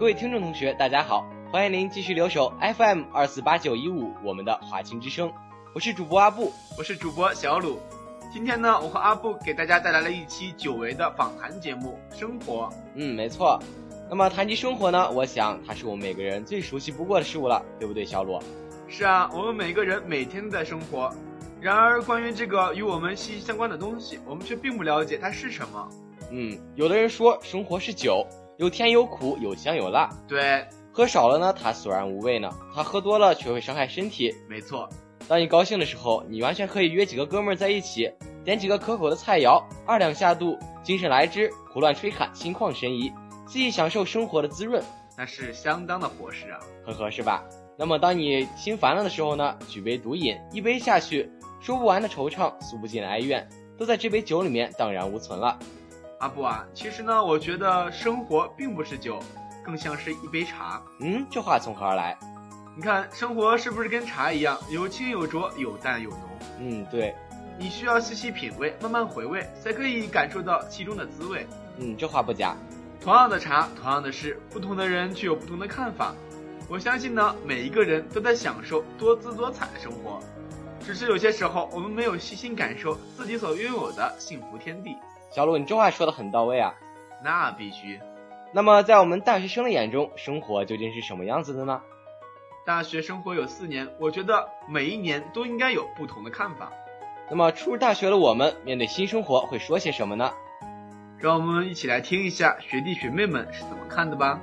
[0.00, 5.30] 各位听众同学，大家好，欢迎您继续留守 FM 二四八九一五，我们的华清之声，
[5.74, 7.78] 我是主播阿布，我是主播小鲁。
[8.32, 12.70] 今天呢，我和阿布给大家带来了一期久违的访谈节目《生活》。
[12.94, 13.60] 嗯，没错。
[14.08, 18.40] 那么谈及生活呢，我想它是我们每个人最熟悉不过的事物了，对不对，小鲁？
[18.88, 21.14] 是啊，我们每个人每天都在生活。
[21.60, 25.86] 然而，关于这个与我们息息相关的东西，我们却并不了解它是什么。
[26.30, 28.26] 嗯，有的人说生活是酒。
[28.60, 30.10] 有甜有苦，有香有辣。
[30.28, 34.34] 对，喝少了呢，它索然无味呢；它喝多了，却会伤害身体。
[34.46, 34.86] 没错，
[35.26, 38.12] 当你高兴的时候，你完全可以约几个哥们儿在一起，
[38.44, 43.10] 点几个可口的菜肴，二两下肚，精神来之，胡乱吹侃，心旷神怡，
[43.48, 44.84] 肆意享受生活的滋润，
[45.16, 47.42] 那是相当的合适啊，很合适吧？
[47.78, 51.30] 那么当你心烦了的时候呢，举杯独饮，一杯下去，
[51.62, 55.58] 说不完的惆怅，诉不尽的哀怨，都在这杯酒里面荡然无存了。
[56.20, 59.18] 阿布啊，其实呢，我觉得生活并不是酒，
[59.64, 60.82] 更像是一杯茶。
[61.00, 62.14] 嗯，这话从何而来？
[62.76, 66.20] 你看，生活是不是跟茶一样，有清有浊，有淡有浓？
[66.58, 67.14] 嗯，对。
[67.58, 71.46] 你需要细细品味，慢慢回味，才可以感受到其中的滋味。
[71.78, 72.54] 嗯，这话不假。
[73.00, 76.14] 同样的茶，同样的事，不同的人却有不同的看法。
[76.68, 80.20] 我相信呢，每一个人都在享受多姿多彩的生活，
[80.84, 84.94] 只是有些时候我们没有细心感受自己所拥有的幸福天地。
[85.30, 86.74] 小鹿，你这话说的很到位啊！
[87.22, 88.00] 那必须。
[88.52, 91.82] 那么，在我们大学生的眼中，生活究竟是什么样子的呢？
[92.66, 96.72] 大学生活有四年，我觉得每一年都应该有不同的看法。
[97.30, 100.32] 那么，初入大学的我们，面对新生活会说些什么呢？
[101.18, 104.40] 让我们一起来听一下学弟学妹们是怎么看的吧。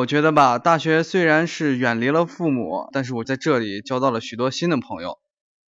[0.00, 5.18] 我觉得吧，大学虽然是远离了父母，但是我在这里交到了许多新的朋友。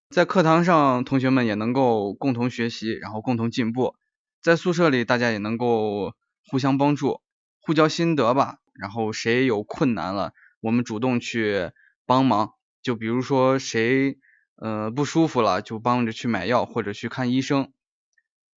[0.09, 3.93] 在课堂上，同学们也能够共同学习，然后共同进步。
[4.41, 6.13] 在宿舍里，大家也能够
[6.49, 7.21] 互相帮助，
[7.61, 8.57] 互交心得吧。
[8.73, 11.69] 然后谁有困难了，我们主动去
[12.07, 12.53] 帮忙。
[12.81, 14.17] 就比如说谁
[14.55, 17.71] 呃不舒服了，就帮着去买药或者去看医生。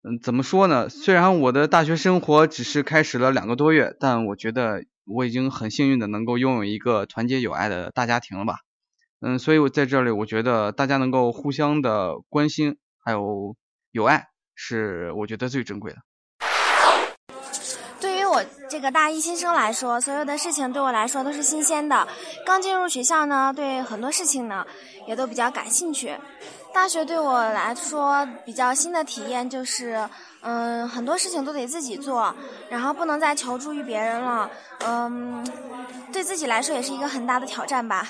[0.03, 0.89] 嗯，怎么说呢？
[0.89, 4.87] 虽然我的大学生活只是开始了两个多月，但我觉得。
[5.07, 8.57] 我已经很幸运的能够拥有一个团结友爱的大家庭了吧，
[9.21, 13.55] 嗯，所以我在这里，我觉得大家能够互相的关心，还有
[13.93, 15.99] 友爱，是我觉得最珍贵的。
[17.99, 22.07] 对于我这个大一新生来说，所有的事情对我来说都是新鲜的。
[22.45, 24.67] 刚进入学校呢，对很多事情呢，
[25.09, 26.15] 也都比较感兴趣。
[26.77, 30.07] 大学对我来说比较新的体验就是，
[30.43, 32.33] 嗯，很多事情都得自己做，
[32.69, 34.51] 然后不能再求助于别人了，
[34.85, 35.43] 嗯，
[36.13, 38.07] 对自己来说也是一个很大的挑战吧，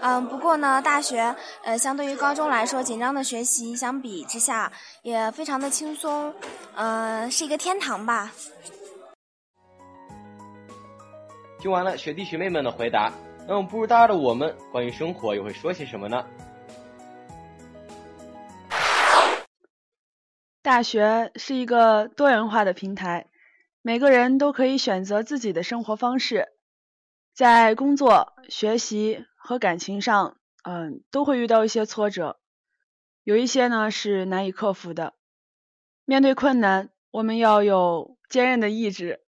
[0.00, 4.70] 嗯，不过呢，大学，呃，相对于高中来说，紧张的学习相比之下
[5.02, 6.32] 也非常的轻松，
[6.76, 8.30] 嗯，是一个天堂吧。
[11.58, 13.12] 听完了学弟学妹们的回答，
[13.48, 16.24] 那么步入大二的我们，关于生活又会说些什么呢？
[20.74, 23.28] 大学是一个多元化的平台，
[23.80, 26.48] 每个人都可以选择自己的生活方式，
[27.32, 32.40] 在工作、学习和感情上，嗯，都会遇到一些挫折，
[33.22, 35.14] 有一些呢是难以克服的。
[36.06, 39.20] 面对困难，我们要有坚韧的意志，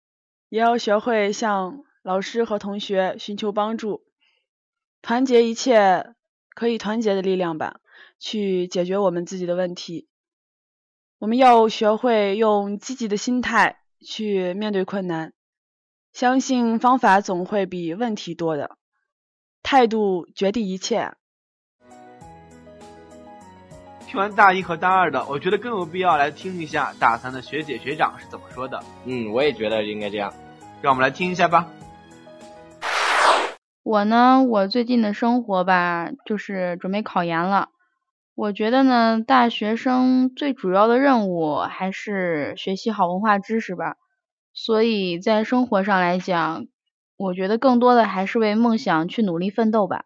[0.49, 4.03] 也要学会向老师和同学寻求帮助，
[5.01, 6.17] 团结一切
[6.57, 7.79] 可以团结的力量吧，
[8.19, 10.09] 去解决我们自己的问题。
[11.19, 15.33] 我们要学会用积极的心态去面对困难，
[16.13, 18.77] 相信方法总会比问题多的，
[19.63, 21.15] 态度决定一切。
[24.07, 28.79] 听完大一和大二的，我觉得更有必要来听一下大三的学姐学长是怎么说的。
[29.07, 30.35] 嗯，我也觉得应该这样，
[30.83, 31.67] 让我们来听一下吧。
[33.83, 37.71] 我呢，我最近的生活吧，就是准备考研了。
[38.37, 43.97] 我觉得呢，大学生最主要的任务还是学习好文化知识吧。
[44.53, 46.67] 所以在生活上来讲，
[47.17, 50.05] 我觉得更多的还是为梦想去努力奋斗吧。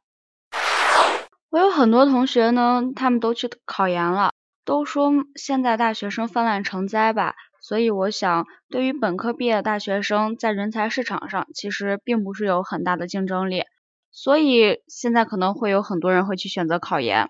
[1.51, 4.31] 我有很多同学呢，他们都去考研了，
[4.65, 7.35] 都说现在大学生泛滥成灾吧。
[7.61, 13.65] 所以我想，对于本科毕业的大学生，在人才市场上其实并不是有很大的竞争力。
[14.13, 17.29] 所以现在可能会有很多人会去选择考研。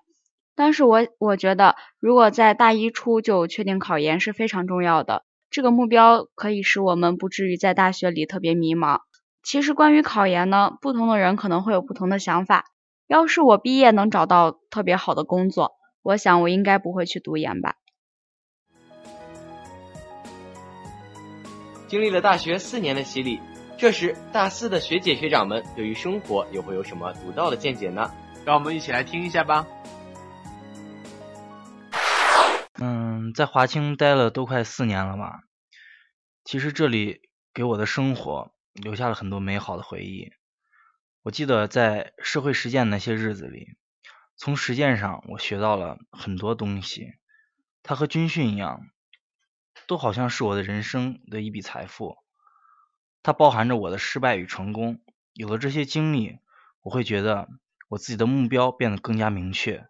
[0.60, 8.98] 但是我我觉得，如果在大一初就确定考研是非常重要的，这个目标可以使我们不至于在大学里特别迷茫。
[9.42, 12.66] 其实关于考研呢，不同的人可能会有不同的想法。
[13.08, 15.72] 要是我毕业能找到特别好的工作，
[16.02, 17.76] 我想我应该不会去读研吧。
[21.88, 23.40] 经历了大学四年的洗礼，
[23.78, 28.10] 这时大四的学姐学长们对于生活又会有什么独到的见解呢？
[28.44, 29.66] 让我们一起来听一下吧。
[32.82, 35.42] 嗯，在华清待了都快四年了吧。
[36.44, 37.20] 其实这里
[37.52, 40.32] 给我的生活留下了很多美好的回忆。
[41.22, 43.76] 我记得在社会实践那些日子里，
[44.34, 47.12] 从实践上我学到了很多东西。
[47.82, 48.80] 它和军训一样，
[49.86, 52.16] 都好像是我的人生的一笔财富。
[53.22, 55.02] 它包含着我的失败与成功。
[55.34, 56.38] 有了这些经历，
[56.80, 57.46] 我会觉得
[57.90, 59.86] 我自己的目标变得更加明确，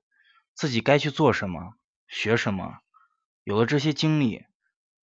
[0.54, 1.74] 自己该去做什么。
[2.12, 2.80] 学什么？
[3.44, 4.44] 有了这些经历，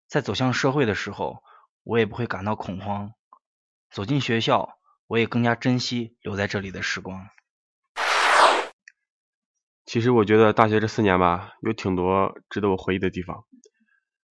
[0.09, 1.41] 在走向社会的时候，
[1.83, 3.13] 我也不会感到恐慌。
[3.89, 4.77] 走进学校，
[5.07, 7.29] 我也更加珍惜留在这里的时光。
[9.85, 13.45] 其实我觉得大学这四年吧，有挺多值得我回忆的地方。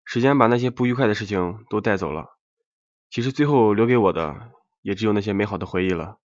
[0.04, 2.36] 时间把那些不愉快的事情都带走了，
[3.08, 4.52] 其实最后留给我的，
[4.82, 6.18] 也只有那些美好的回忆了。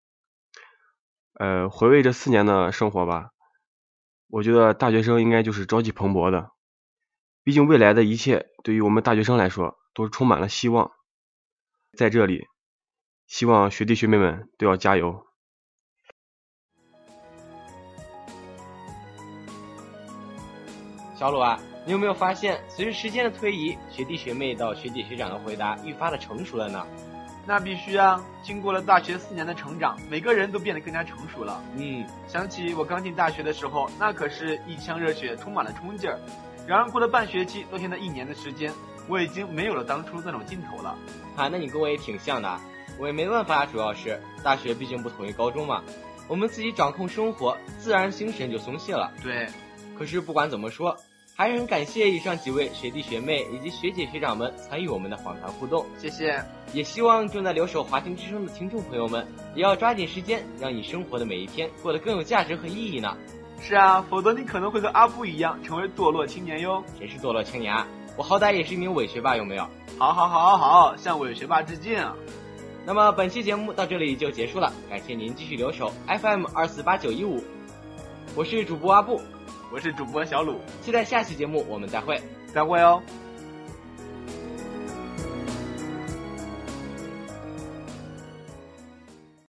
[1.39, 3.30] 呃，回味这四年的生活吧。
[4.31, 6.51] 我觉得大学生应该就是朝气蓬勃的，
[7.43, 10.89] 毕竟未来的一切对于我们大学生来说都是充满了希望。
[11.97, 12.47] 在这里，
[13.27, 15.25] 希望学弟学妹们都要加油。
[21.13, 26.87] 小鲁啊，你有没有发现，随着时间的推移，学弟学妹到学姐学长的回答愈发的成熟了呢？
[27.45, 28.23] 那必须啊！
[28.43, 31.61] 经过了大学四年的成长，每个人都变得更加成熟了。
[31.75, 36.19] 嗯，想起我刚进大学的时候，那可是一腔热血，充满了冲劲儿。
[36.67, 38.71] 然而过了半学期，到现在一年的时间，
[39.07, 40.95] 我已经没有了当初那种劲头了。
[41.35, 42.59] 啊，那你跟我也挺像的，
[42.99, 45.81] 我也没办法，主要是大学毕竟不同于高中嘛，
[46.27, 49.11] 我们自己掌控生活，自然精神就松懈了。
[49.23, 49.47] 对，
[49.97, 50.95] 可是不管怎么说。
[51.41, 56.39] 还是很感谢以上几位学弟学妹以及学姐学长们参与我们的访谈互动，谢谢。
[56.71, 63.17] 也希望正在留守华庭之声的听众朋友们，也要抓紧时间，让你生活的每一天过得更有价值和意义呢。
[63.59, 66.83] 是啊，否则你可能会和阿布一样，成为堕落青年哟。
[66.99, 67.87] 谁是堕落青年啊？
[68.15, 69.67] 我好歹也是一名伪学霸，有没有？
[69.97, 71.99] 好好好好好，向伪学霸致敬。
[72.85, 77.43] 那么本期节目到这里就结束了，感谢您继续留守 FM 二四八九一五，
[78.33, 79.21] 我是主播阿布。
[79.73, 82.21] 我是主播小鲁，期待下期节目，我们再会，
[82.53, 83.01] 再会哦。